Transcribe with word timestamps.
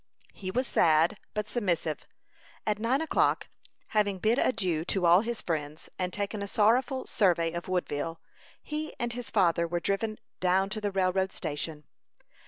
He 0.33 0.49
was 0.49 0.65
sad, 0.65 1.19
but 1.35 1.47
submissive. 1.47 2.07
At 2.65 2.79
nine 2.79 3.01
o'clock, 3.01 3.49
having 3.89 4.17
bid 4.17 4.39
adieu 4.39 4.83
to 4.85 5.05
all 5.05 5.21
his 5.21 5.43
friends, 5.43 5.89
and 5.99 6.11
taken 6.11 6.41
a 6.41 6.47
sorrowful 6.47 7.05
survey 7.05 7.51
of 7.51 7.67
Woodville, 7.67 8.19
he 8.63 8.95
and 8.99 9.13
his 9.13 9.29
father 9.29 9.67
were 9.67 9.79
driven 9.79 10.17
down 10.39 10.69
to 10.69 10.81
the 10.81 10.89
railroad 10.89 11.31
station. 11.31 11.83